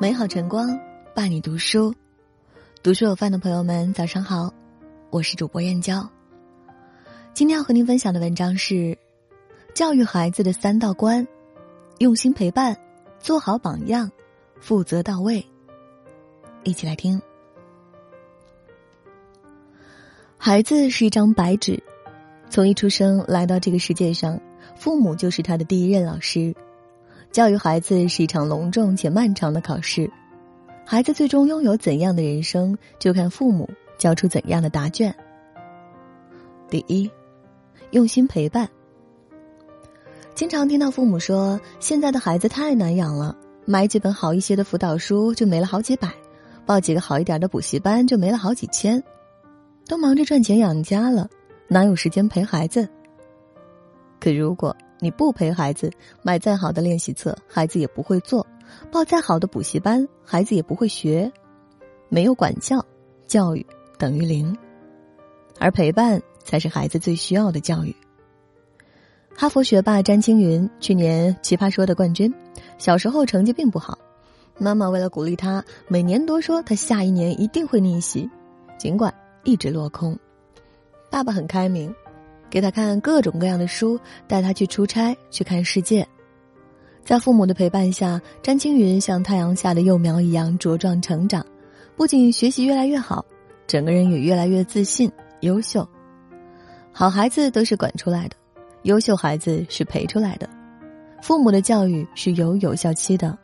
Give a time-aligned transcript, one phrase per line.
[0.00, 0.80] 美好晨光
[1.14, 1.94] 伴你读书，
[2.82, 4.50] 读书有饭的朋友们，早上好，
[5.10, 6.08] 我是主播燕娇。
[7.34, 8.96] 今天要和您分享的文章是：
[9.74, 11.28] 教育孩子的三道关，
[11.98, 12.74] 用心陪伴，
[13.18, 14.10] 做好榜样，
[14.58, 15.44] 负责到位。
[16.64, 17.20] 一起来听。
[20.38, 21.78] 孩子是一张白纸，
[22.48, 24.40] 从一出生来到这个世界上，
[24.76, 26.56] 父母就是他的第一任老师。
[27.32, 30.10] 教育孩子是一场隆重且漫长的考试，
[30.84, 35.14] 孩子最终拥有怎样的人生，就看父母交出怎样的答卷。
[36.68, 37.08] 第一，
[37.92, 38.68] 用心陪伴。
[40.34, 46.12] 经常听到父母说，现在的孩子太难养了，买几本好一些的辅导书就没了好几百，
[46.66, 49.00] 报几个好一点的补习班就没了好几千，
[49.86, 51.28] 都忙着赚钱养家了，
[51.68, 52.88] 哪有时间陪孩子？
[54.18, 54.76] 可如果。
[55.00, 55.90] 你不陪孩子，
[56.22, 58.44] 买再好的练习册，孩子也不会做；
[58.92, 61.32] 报再好的补习班，孩子也不会学。
[62.08, 62.84] 没有管教，
[63.26, 63.64] 教育
[63.98, 64.56] 等于零，
[65.58, 67.96] 而陪伴才是孩子最需要的教育。
[69.34, 72.34] 哈佛学霸詹青云去年奇葩说的冠军，
[72.78, 73.96] 小时候成绩并不好，
[74.58, 78.28] 妈妈为了鼓励他，每年都说他下一年一定会逆袭，
[78.76, 79.14] 尽管
[79.44, 80.18] 一直落空。
[81.10, 81.94] 爸爸很开明。
[82.50, 86.06] 给他看各种各样的书，带他去出差，去看世界。
[87.04, 91.44] 在父母的陪伴下，詹青云像太阳下的幼苗一样茁壮成长，
[91.96, 93.24] 不仅学习越来越好，
[93.66, 95.88] 整个人也越来越自信、优秀。
[96.92, 98.36] 好孩子都是管出来的，
[98.82, 100.48] 优秀孩子是陪出来的。
[101.22, 103.36] 父母的教育是有有效期的，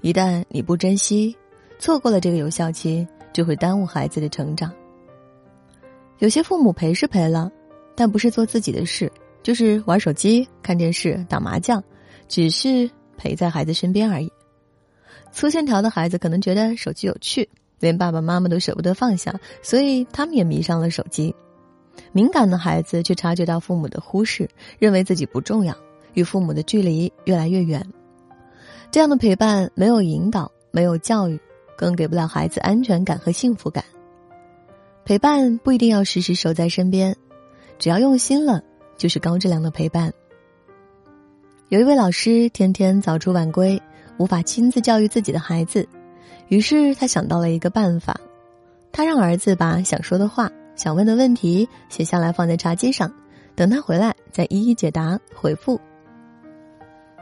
[0.00, 1.34] 一旦你不珍惜，
[1.78, 4.72] 错过了这个有效期，就会耽误孩子的成长。
[6.18, 7.50] 有些父母陪是陪了。
[7.94, 9.10] 但不是做自己的事，
[9.42, 11.82] 就是玩手机、看电视、打麻将，
[12.28, 14.30] 只是陪在孩子身边而已。
[15.32, 17.48] 粗线条的孩子可能觉得手机有趣，
[17.80, 21.34] 连爸爸妈妈都舍不得放下，所以他们也迷上了手机。
[22.12, 25.76] 敏感的孩子却察觉到父母的忽视，认为自己不重要，
[26.14, 27.86] 与父母的距离越来越远。
[28.90, 31.38] 这样的陪伴没有引导，没有教育，
[31.76, 33.84] 更给不了孩子安全感和幸福感。
[35.04, 37.16] 陪伴不一定要时时守在身边。
[37.78, 38.62] 只要用心了，
[38.96, 40.12] 就是高质量的陪伴。
[41.68, 43.80] 有一位老师天天早出晚归，
[44.18, 45.88] 无法亲自教育自己的孩子，
[46.48, 48.14] 于是他想到了一个办法，
[48.92, 53.10] 他让儿子把想说的话、想问的问题写下来放在茶几上，
[53.54, 55.80] 等他回来再一一解答回复。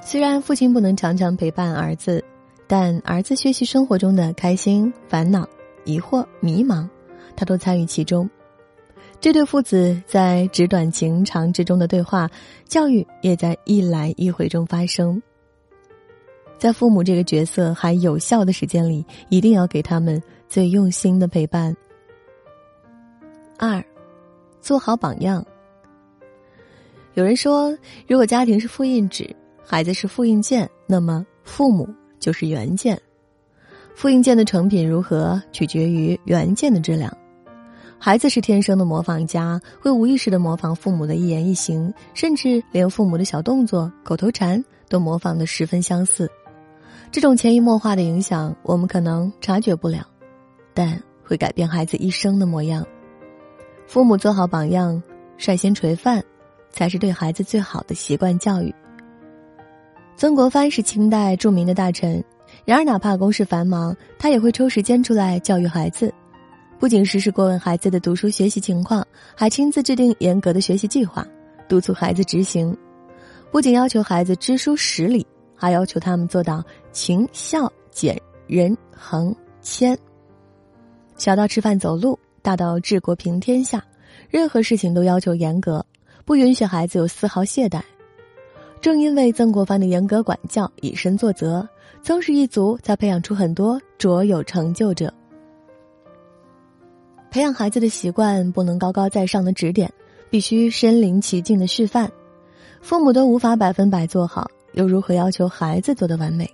[0.03, 2.25] 虽然父亲不能常常陪伴儿子，
[2.67, 5.47] 但儿子学习生活中的开心、烦恼、
[5.84, 6.88] 疑惑、迷茫，
[7.37, 8.28] 他都参与其中。
[9.20, 12.28] 这对父子在纸短情长之中的对话，
[12.64, 15.22] 教育也在一来一回中发生。
[16.58, 21.76] 在父母这个角色还有效的时间里，一定要给他们最用心的陪伴。
[23.58, 23.84] 二，
[24.62, 25.44] 做好榜样。
[27.12, 27.76] 有人说，
[28.08, 31.87] 如果家庭是复印纸，孩子是复印件，那么父母
[32.19, 32.98] 就是原件。
[33.94, 37.14] 复印件的成品如何，取决于原件的质量。
[38.03, 46.27] 孩子是天生的模仿家，会无意识的模仿父母的一言一行，甚至连父母的小动作、口头禅都模仿的十分相似。
[47.12, 50.06] 这种潜移默化的影响，我们可能察觉不了，
[50.72, 52.83] 但会改变孩子一生的模样。
[53.87, 55.03] 父母做好榜样，
[55.37, 56.22] 率先垂范，
[56.71, 58.75] 才是对孩子最好的习惯教育。
[60.17, 62.25] 曾国藩是清代著名的大臣，
[62.65, 66.11] 然而哪怕公事繁忙，他也会抽时间出来教育孩子。
[66.81, 71.29] 不仅时时过问孩子的读书学习情况，还亲自制定严格的学习计划，
[71.69, 72.75] 督促孩子执行。
[73.51, 79.97] 不仅要求孩子知书识礼，还要求他们做到勤孝俭仁恒谦。
[81.19, 83.85] 小到吃饭走路，大到治国平天下，
[84.31, 85.85] 任何事情都要求严格，
[86.25, 87.83] 不允许孩子有丝毫懈怠。
[88.81, 91.69] 正因为曾国藩的严格管教、以身作则，
[92.03, 95.12] 曾氏一族才培养出很多卓有成就者。
[97.31, 99.88] 培养孩子的习惯不能高高在上的指点，
[100.29, 102.11] 必须身临其境的示范。
[102.81, 106.50] 父母都无法百分百做好，又如何要求孩子做的完美？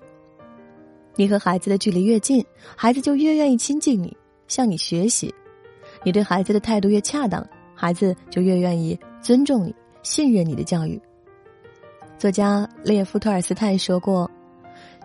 [1.14, 2.44] 你和孩子的距离越近，
[2.76, 4.14] 孩子就越愿意亲近你，
[4.48, 5.34] 向你学习。
[6.04, 11.00] 你对孩子的态度越恰当，孩子就越愿意尊重你、信任你的教育。
[12.18, 14.30] 作家列夫·托尔斯泰说过：“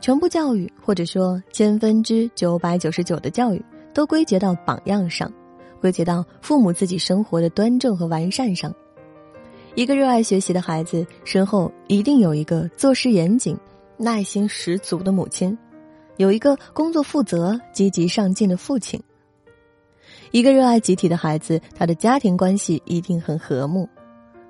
[0.01, 3.63] 全部教育，或者说千分之九百九十九的教育，
[3.93, 5.31] 都归结到榜样上。”
[5.81, 8.73] 归结到父母自己生活的端正和完善上。
[9.75, 13.57] 一个热爱学习的孩子身后一定有一个做事严谨、
[13.97, 15.57] 耐心十足的母亲，
[16.17, 19.01] 有一个工作负责、积极上进的父亲。
[20.31, 23.87] 一个热爱集体的孩子，他的家庭关系一定很和睦，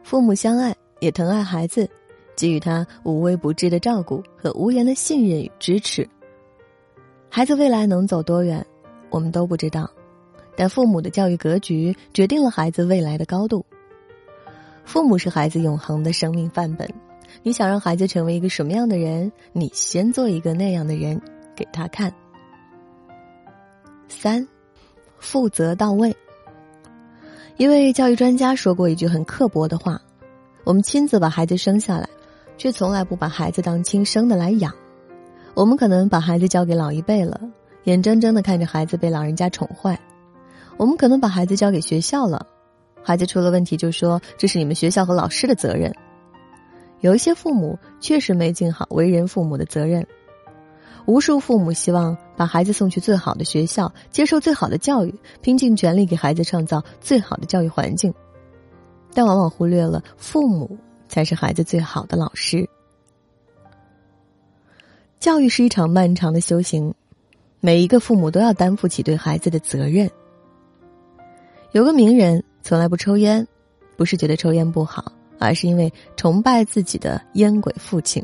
[0.03, 1.89] 父母相爱，也疼爱孩子，
[2.35, 6.07] 给予他无微不至的照顾和无言的信任与支持。
[7.29, 8.65] 孩子未来能走多远，
[9.09, 9.89] 我们都不知道，
[10.55, 13.65] 但父母的教育格局决定了孩子未来的高度。
[14.83, 16.89] 父母是孩子永恒的生命范本，
[17.43, 21.21] 你想让孩子成为一个什么样的人，你先做一个那样的人
[21.55, 22.13] 给他看。
[24.09, 24.45] 三，
[25.17, 26.15] 负责到位。
[27.57, 30.01] 一位教育专家说过一句很刻薄的话
[30.65, 32.09] ：“我们亲自把孩子生下来，
[32.57, 34.73] 却从来不把孩子当亲生的来养。
[35.53, 37.39] 我们可能把孩子交给老一辈了，
[37.83, 39.95] 眼睁睁的看着孩子被老人家宠坏；
[40.81, 42.43] 我们可能把孩子交给学校了。”
[43.05, 45.93] 孩子出了问题，就说这是你们学校和老师的责任。
[47.01, 50.03] 有一些父母确实没尽好为人父母的责任。
[51.05, 58.11] 无数父母希望把孩子送去最好的学校，接受最好的教育，拼尽全力给孩子创造最好的教育环境，
[59.13, 60.75] 但往往忽略了父母
[61.07, 62.67] 才是孩子最好的老师。
[65.19, 66.91] 教育是一场漫长的修行，
[67.59, 70.09] 每一个父母都要担负起对孩子的责任。
[71.71, 72.43] 有个名人。
[72.63, 73.47] 从来不抽烟，
[73.97, 78.23] 不是觉得抽烟不好，而是因为崇拜自己的烟鬼父亲。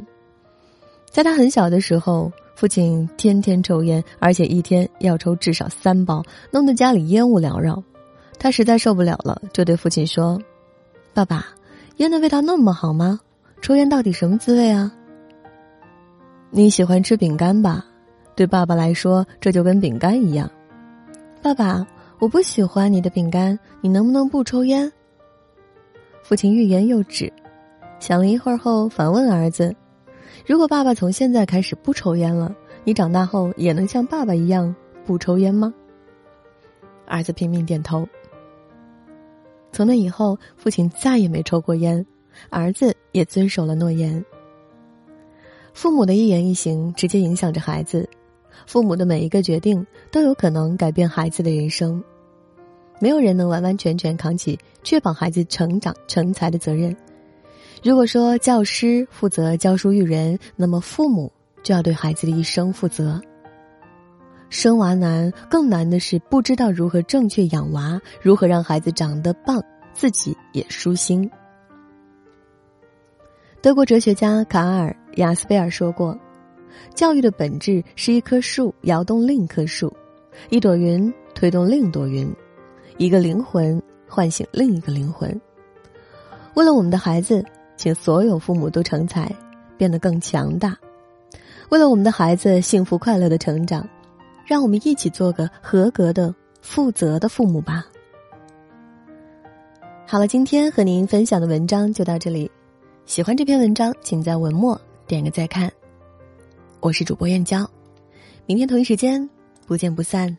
[1.10, 7.84] 在他很小的时候，父亲天天抽烟，而且一天要抽至少三包，弄得家里烟雾缭绕。
[8.38, 10.40] 他实在受不了了，就对父亲说
[11.16, 11.48] ：“爸爸，
[11.96, 13.20] 烟的味道那么好吗？
[13.60, 14.94] 抽烟到底什么滋味啊？”
[16.52, 17.84] 你喜欢吃饼干吧？
[18.36, 20.48] 对爸爸来说，这就跟饼干一样。
[21.42, 21.88] 爸爸。
[22.19, 24.92] 我不喜欢你的饼干，你能不能不抽烟？
[26.24, 27.31] 父亲欲言又止，
[28.00, 29.74] 想了一会儿后反问儿子
[30.44, 34.75] ：“如果爸爸从现在开始不抽烟了，你长大后也能像爸爸一样
[35.06, 35.72] 不抽烟吗？”
[37.06, 38.08] 儿子拼命点头。
[39.72, 42.04] 从那以后，父亲再也没抽过烟，
[42.50, 44.25] 儿子也遵守了诺言。
[45.72, 48.10] 父母的一言一行直接影响着孩子。
[48.65, 52.04] 父母的每一个决定都有可能改变孩子的人生，
[53.00, 56.95] 没有人能完完全全扛起确保孩子成长成才的责任。
[57.83, 61.31] 如果说教师负责教书育人，那么父母
[61.62, 63.21] 就要对孩子的一生负责。
[64.50, 69.62] 生娃难，更难的是不知道如何正确养娃，如何让孩子长得棒，
[69.94, 71.30] 自己也舒心。
[73.62, 76.18] 德国哲学家卡尔·雅斯贝尔说过。
[76.94, 79.96] 教育的本质是一棵树摇动另一棵树，
[80.50, 82.32] 一朵云推动另一朵云，
[82.98, 85.40] 一个灵魂唤醒另一个灵魂。
[86.56, 87.44] 为了我们的孩子，
[87.76, 89.32] 请所有父母都成才，
[89.78, 90.76] 变得更强大。
[91.70, 93.88] 为了我们的孩子幸福快乐的成长，
[94.46, 97.86] 让我们一起做个合格的、负责的父母吧。
[100.08, 102.50] 好了，今天和您分享的文章就到这里。
[103.06, 105.72] 喜欢这篇文章，请在文末点个再看。
[106.80, 107.70] 我是主播燕娇，
[108.46, 109.28] 明天同一时间
[109.66, 110.38] 不见不散。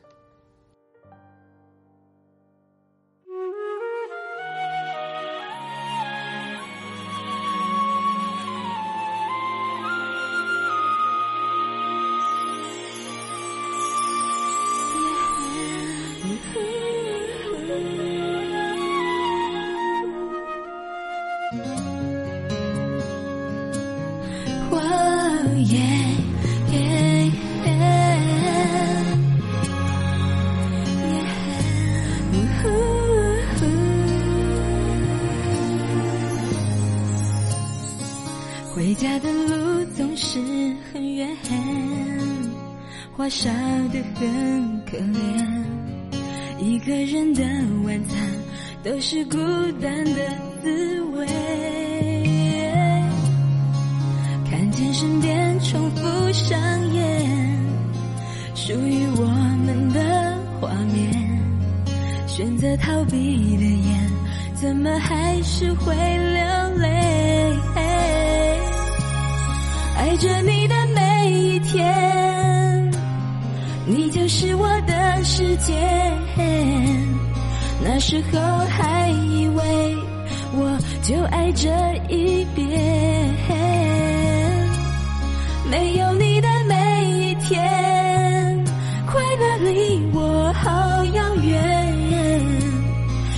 [43.28, 43.50] 傻
[43.92, 45.18] 得很可怜。
[46.58, 47.42] 一个人的
[47.84, 48.18] 晚餐
[48.82, 49.36] 都是孤
[49.80, 51.26] 单的滋味。
[54.50, 56.58] 看见身边重复上
[56.94, 57.04] 演
[58.54, 59.26] 属于我
[59.64, 61.12] 们的画面，
[62.26, 64.10] 选择逃避的眼，
[64.54, 66.42] 怎么还是会流
[66.78, 67.54] 泪？
[69.96, 71.87] 爱着你的每一天，
[74.28, 75.72] 是我的世界。
[77.82, 79.96] 那时候还以为
[80.52, 81.68] 我就爱这
[82.08, 82.68] 一遍，
[85.70, 88.64] 没有你的每一天，
[89.06, 92.44] 快乐离我好遥远。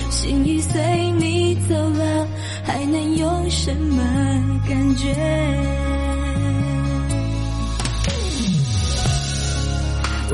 [0.09, 2.27] 心已随你走了，
[2.63, 4.03] 还能有什么
[4.67, 5.70] 感觉？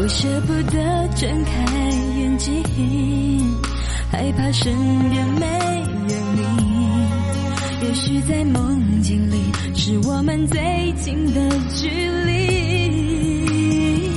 [0.07, 1.51] 舍不得睁开
[2.17, 2.63] 眼睛，
[4.09, 4.73] 害怕身
[5.09, 5.45] 边没
[6.07, 6.41] 有你。
[7.85, 11.89] 也许在梦境里，是我们最近的距
[12.25, 14.09] 离。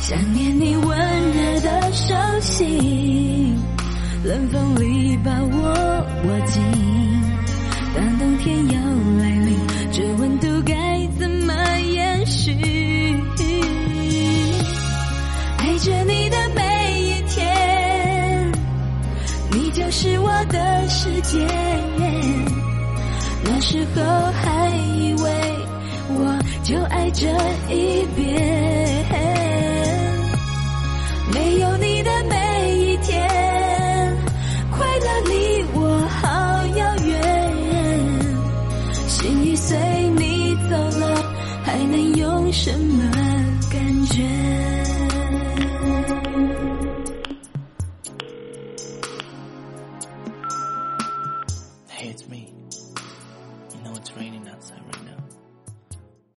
[0.00, 3.54] 想念你温热的手心，
[4.24, 4.67] 冷风
[21.28, 21.46] 的世界。
[23.44, 25.30] 那时候还以为
[26.10, 27.26] 我就爱这
[27.72, 29.06] 一遍，
[31.34, 32.34] 没有你的每
[32.78, 33.28] 一天，
[34.70, 37.08] 快乐离我好遥远。
[39.06, 39.76] 心已随
[40.16, 41.02] 你走了，
[41.64, 43.04] 还能用什么